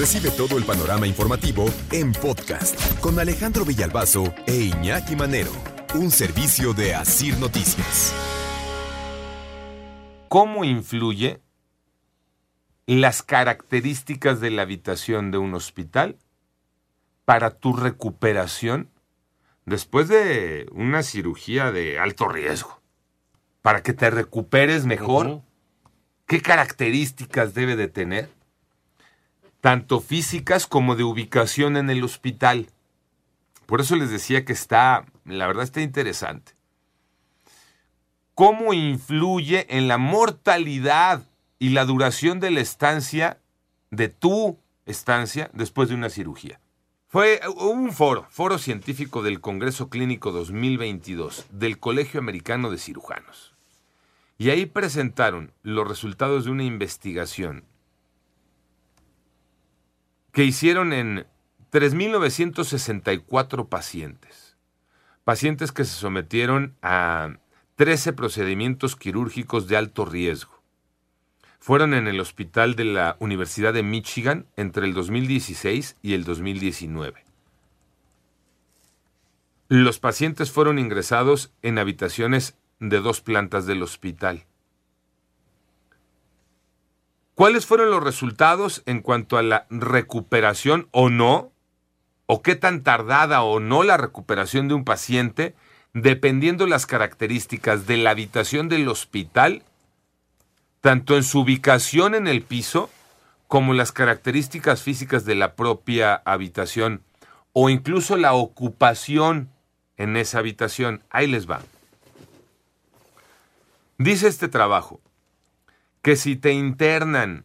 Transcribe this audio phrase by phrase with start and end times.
[0.00, 5.52] Recibe todo el panorama informativo en podcast con Alejandro Villalbazo e Iñaki Manero,
[5.94, 8.14] un servicio de Asir Noticias.
[10.30, 11.42] ¿Cómo influye
[12.86, 16.16] las características de la habitación de un hospital
[17.26, 18.88] para tu recuperación
[19.66, 22.80] después de una cirugía de alto riesgo?
[23.60, 25.42] Para que te recuperes mejor,
[26.26, 28.39] ¿qué características debe de tener?
[29.60, 32.68] Tanto físicas como de ubicación en el hospital.
[33.66, 36.52] Por eso les decía que está, la verdad está interesante.
[38.34, 41.22] ¿Cómo influye en la mortalidad
[41.58, 43.38] y la duración de la estancia,
[43.90, 46.58] de tu estancia, después de una cirugía?
[47.06, 53.52] Fue un foro, foro científico del Congreso Clínico 2022 del Colegio Americano de Cirujanos.
[54.38, 57.64] Y ahí presentaron los resultados de una investigación
[60.32, 61.26] que hicieron en
[61.72, 64.56] 3.964 pacientes.
[65.24, 67.36] Pacientes que se sometieron a
[67.76, 70.60] 13 procedimientos quirúrgicos de alto riesgo.
[71.58, 77.24] Fueron en el hospital de la Universidad de Michigan entre el 2016 y el 2019.
[79.68, 84.46] Los pacientes fueron ingresados en habitaciones de dos plantas del hospital.
[87.40, 91.52] ¿Cuáles fueron los resultados en cuanto a la recuperación o no?
[92.26, 95.54] ¿O qué tan tardada o no la recuperación de un paciente
[95.94, 99.62] dependiendo las características de la habitación del hospital,
[100.82, 102.90] tanto en su ubicación en el piso
[103.48, 107.02] como las características físicas de la propia habitación
[107.54, 109.48] o incluso la ocupación
[109.96, 111.02] en esa habitación.
[111.08, 111.62] Ahí les va.
[113.96, 115.00] Dice este trabajo
[116.02, 117.44] que si te internan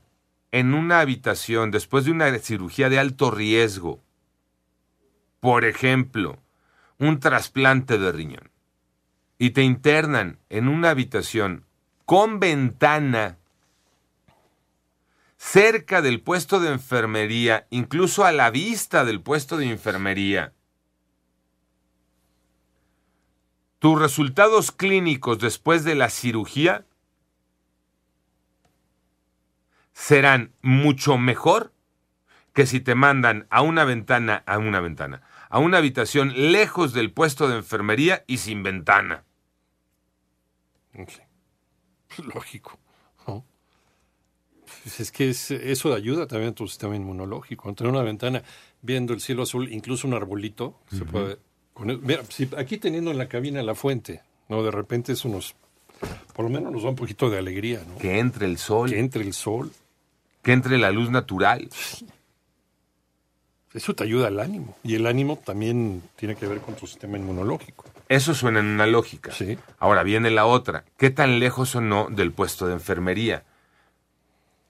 [0.51, 4.01] en una habitación después de una cirugía de alto riesgo,
[5.39, 6.39] por ejemplo,
[6.97, 8.49] un trasplante de riñón,
[9.38, 11.66] y te internan en una habitación
[12.05, 13.38] con ventana
[15.37, 20.53] cerca del puesto de enfermería, incluso a la vista del puesto de enfermería,
[23.79, 26.85] tus resultados clínicos después de la cirugía
[29.95, 31.72] serán mucho mejor
[32.53, 37.11] que si te mandan a una ventana, a una ventana, a una habitación lejos del
[37.11, 39.23] puesto de enfermería y sin ventana.
[42.34, 42.78] Lógico.
[43.28, 43.44] ¿no?
[44.84, 47.73] Pues es que es- eso ayuda también a tu sistema inmunológico.
[47.73, 48.44] Tener una ventana
[48.81, 51.38] viendo el cielo azul, incluso un arbolito, se puede.
[51.73, 54.63] con el- mira, si aquí teniendo en la cabina la fuente, ¿no?
[54.63, 55.55] De repente eso nos.
[56.34, 57.97] Por lo menos nos da un poquito de alegría, ¿no?
[57.97, 59.72] Que entre el sol, Que entre el sol.
[60.45, 61.67] Que entre la luz natural.
[63.73, 64.78] Eso te ayuda al ánimo.
[64.83, 67.85] Y el ánimo también tiene que ver con tu sistema inmunológico.
[68.09, 69.31] Eso suena en una lógica.
[69.31, 69.57] Sí.
[69.79, 70.85] Ahora viene la otra.
[70.97, 73.44] ¿Qué tan lejos o no del puesto de enfermería?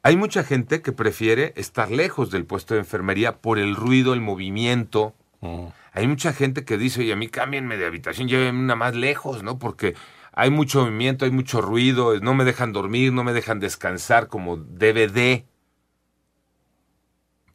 [0.01, 4.21] Hay mucha gente que prefiere estar lejos del puesto de enfermería por el ruido, el
[4.21, 5.13] movimiento.
[5.41, 5.65] Mm.
[5.91, 9.43] Hay mucha gente que dice, oye, a mí cámbienme de habitación, llévenme una más lejos,
[9.43, 9.59] ¿no?
[9.59, 9.93] Porque
[10.31, 14.55] hay mucho movimiento, hay mucho ruido, no me dejan dormir, no me dejan descansar como
[14.55, 15.45] debe de.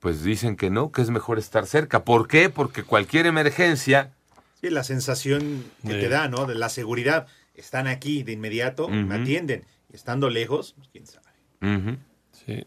[0.01, 2.05] Pues dicen que no, que es mejor estar cerca.
[2.05, 2.49] ¿Por qué?
[2.51, 4.13] Porque cualquier emergencia,
[4.61, 6.01] Sí, la sensación que Sí.
[6.01, 6.45] te da, ¿no?
[6.45, 7.27] De la seguridad.
[7.55, 9.65] Están aquí de inmediato, me atienden.
[9.91, 11.99] Y estando lejos, pues, quién sabe.
[12.33, 12.67] Sí.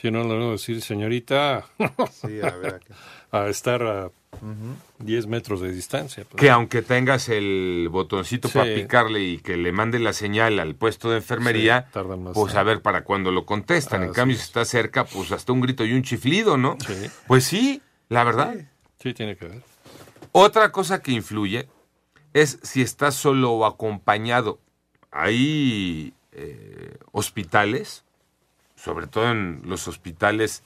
[0.00, 1.66] Si no, le voy a decir, señorita,
[2.12, 2.94] Sí, a ver acá.
[3.32, 4.10] a estar a
[4.98, 6.24] 10 metros de distancia.
[6.28, 6.40] pues.
[6.40, 8.54] que aunque tengas el botoncito Sí.
[8.58, 12.34] para picarle y que le mande la señal al puesto de enfermería, Sí, tardan más
[12.34, 14.02] pues a ver para cuando lo contestan.
[14.04, 14.40] en cambio, es.
[14.42, 16.76] si está cerca, pues hasta un grito y un chiflido, ¿no?
[16.86, 16.94] Sí.
[17.26, 18.54] Pues sí, la verdad.
[19.02, 19.62] Sí, tiene que ver.
[20.32, 21.68] Otra cosa que influye
[22.32, 24.60] es si estás solo o acompañado.
[25.10, 28.04] Hay eh, hospitales,
[28.82, 30.62] sobre todo en los hospitales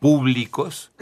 [0.00, 0.92] públicos,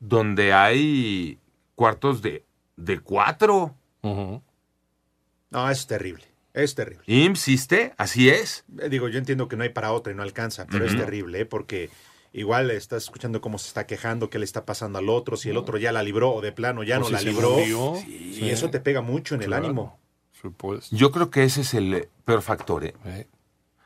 [0.00, 1.38] donde hay
[1.74, 2.44] cuartos de,
[2.76, 3.74] de cuatro.
[4.02, 6.24] No, es terrible.
[6.52, 7.02] Es terrible.
[7.36, 7.90] ¿sí?
[7.96, 8.64] así es.
[8.78, 11.40] Eh, Digo, yo entiendo que no hay para otra y no alcanza, pero es terrible,
[11.40, 11.46] ¿eh?
[11.46, 11.90] porque
[12.32, 15.56] igual estás escuchando cómo se está quejando, qué le está pasando al otro, si el
[15.56, 17.50] otro ya la libró o de plano ya O no si la libró.
[17.58, 17.94] murió.
[18.06, 18.50] Y Sí.
[18.50, 19.98] eso te pega mucho en el ánimo.
[20.40, 20.94] Supuesto.
[20.94, 23.26] Yo creo que ese es el peor factor, ¿eh?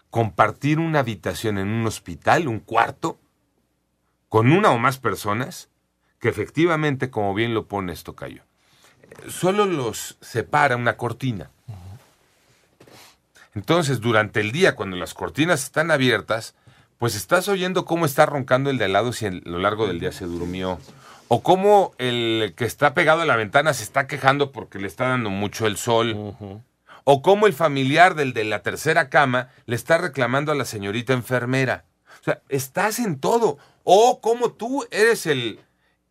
[0.09, 3.19] Eh, Compartir una habitación en un hospital, un cuarto,
[4.29, 5.69] con una o más personas,
[6.19, 8.43] que efectivamente, como bien lo pone esto, Cayo,
[9.29, 11.51] solo los separa una cortina.
[13.55, 16.55] Entonces, durante el día, cuando las cortinas están abiertas,
[16.99, 20.01] pues estás oyendo cómo está roncando el de al lado si a lo largo del
[20.01, 20.79] día se durmió.
[21.29, 25.09] O cómo el que está pegado a la ventana se está quejando porque le está
[25.09, 26.63] dando mucho el sol.
[27.11, 31.15] O cómo el familiar del de la tercera cama le está reclamando a la señorita
[31.15, 31.87] enfermera.
[32.21, 33.57] O sea, estás en todo.
[33.83, 35.59] O cómo tú eres el,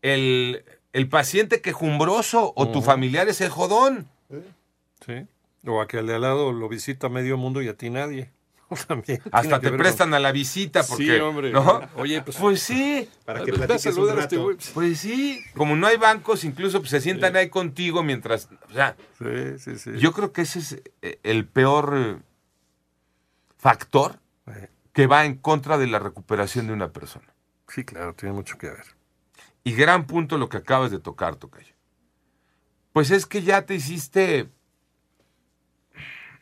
[0.01, 4.07] el, el paciente quejumbroso o tu familiar es el jodón.
[5.05, 5.27] Sí.
[5.67, 8.31] O a que al de al lado lo visita medio mundo y a ti nadie.
[8.87, 11.05] También Hasta te prestan a la visita porque...
[11.05, 11.51] Sí, hombre.
[11.51, 11.81] ¿no?
[11.95, 12.37] Oye, pues...
[12.37, 14.45] Pues sí, Para que pues, platiques un saludar a este rato.
[14.45, 14.57] güey.
[14.73, 15.41] pues sí.
[15.55, 18.49] Como no hay bancos, incluso pues, se sientan ahí contigo mientras...
[18.69, 19.91] O sea, Sí, sí, sí.
[19.97, 22.17] yo creo que ese es eh, el peor eh,
[23.57, 24.19] factor
[24.93, 27.33] que va en contra de la recuperación de una persona.
[27.67, 28.85] Sí, claro, tiene mucho que ver.
[29.63, 31.75] Y gran punto lo que acabas de tocar, Tocayo.
[32.93, 34.49] Pues es que ya te hiciste.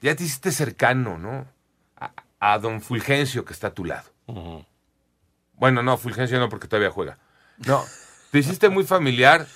[0.02, 1.48] Ya te hiciste cercano, ¿no?
[2.54, 4.10] A, don Fulgencio que está a tu lado.
[5.54, 7.18] Bueno, no, Fulgencio no, porque todavía juega.
[7.66, 7.84] No,
[8.32, 9.48] te hiciste muy familiar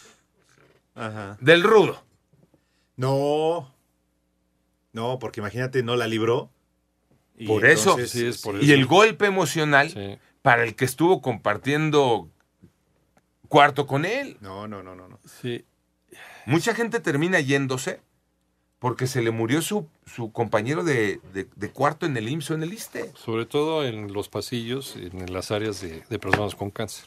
[0.95, 1.37] Ajá.
[1.41, 2.01] del rudo.
[2.95, 3.73] No.
[4.93, 6.49] No, porque imagínate, no la libró.
[7.37, 7.91] Y Por eso.
[7.91, 10.17] entonces, Sí, es por Y el golpe emocional Sí.
[10.41, 12.29] para el que estuvo compartiendo
[13.47, 14.37] cuarto con él.
[14.41, 15.19] No, no, no, no, no.
[15.41, 15.65] Sí.
[16.45, 18.01] Mucha gente termina yéndose
[18.79, 22.53] porque se le murió su, su compañero de, de- de cuarto en el IMSS o
[22.55, 23.11] en el ISTE.
[23.15, 27.05] Sobre todo en los pasillos, en las áreas de, de personas con cáncer.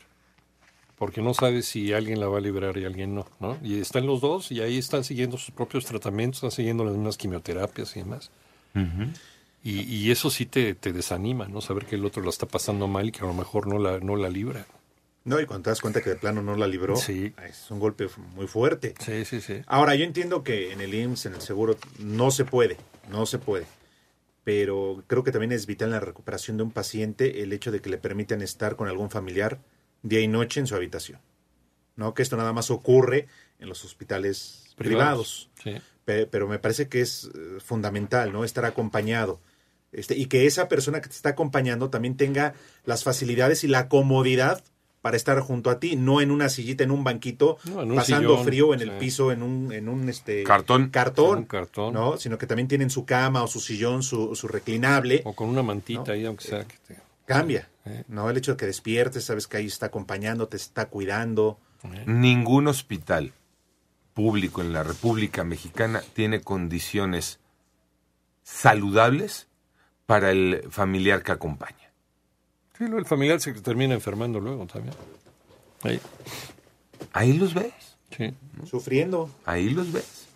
[0.99, 3.59] Porque no sabes si alguien la va a liberar y alguien no, ¿no?
[3.63, 7.17] Y están los dos y ahí están siguiendo sus propios tratamientos, están siguiendo las mismas
[7.17, 8.31] quimioterapias y demás.
[9.65, 11.61] y, y eso sí te, te desanima, ¿no?
[11.61, 13.99] Saber que el otro la está pasando mal y que a lo mejor no la,
[14.01, 14.67] no la libra.
[15.25, 17.33] No, y cuando te das cuenta que de plano no la libró, Sí.
[17.49, 18.95] es un golpe muy fuerte.
[18.99, 19.63] Sí, sí, sí.
[19.67, 22.77] Ahora, yo entiendo que en el IMSS, en el seguro, no se puede,
[23.11, 23.67] no se puede.
[24.45, 27.81] Pero creo que también es vital en la recuperación de un paciente el hecho de
[27.81, 29.61] que le permitan estar con algún familiar
[30.03, 31.21] día y noche en su habitación.
[31.95, 32.15] ¿No?
[32.15, 33.29] Que esto nada más ocurre
[33.61, 35.51] en los hospitales privados.
[35.63, 35.75] Sí.
[36.05, 38.43] Pe- pero me parece que es eh, fundamental, ¿no?
[38.45, 39.41] Estar acompañado.
[39.93, 42.55] Este, y que esa persona que te está acompañando también tenga
[42.85, 44.65] las facilidades y la comodidad
[45.03, 47.97] para estar junto a ti, no en una sillita, en un banquito, No, en un
[47.97, 50.89] pasando sillón, frío en el piso, en un, en un este Cartón.
[50.91, 51.93] cartón, Un cartón.
[51.93, 52.17] ¿no?
[52.17, 55.21] Sino que también tienen su cama o su sillón, su, su reclinable.
[55.25, 56.13] O con una mantita No.
[56.13, 56.65] ahí, aunque sea.
[56.65, 56.97] Que te...
[57.27, 58.05] Cambia, Eh.
[58.09, 58.31] ¿no?
[58.31, 61.59] El hecho de que despiertes, sabes que ahí está acompañando, te está cuidando.
[62.07, 63.33] Ningún hospital
[64.15, 67.41] público en la República Mexicana tiene condiciones
[68.43, 69.49] saludables
[70.07, 71.92] para el familiar que acompaña.
[72.87, 74.95] Sí, el familiar se termina enfermando luego también.
[75.83, 76.01] Ahí.
[77.13, 77.73] Ahí los ves,
[78.17, 78.35] Sí.
[78.69, 79.31] Sufriendo.
[79.45, 80.27] ahí los ves.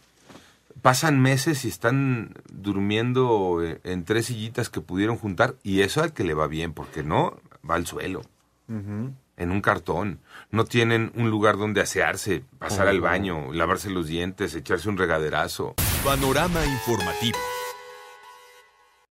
[0.82, 6.12] Pasan meses y están durmiendo eh, en tres sillitas que pudieron juntar y eso al
[6.12, 8.22] que le va bien, porque no, va al suelo,
[8.68, 10.20] en un cartón.
[10.50, 15.74] No tienen un lugar donde asearse, pasar al baño, lavarse los dientes, echarse un regaderazo.
[16.04, 17.38] Panorama informativo.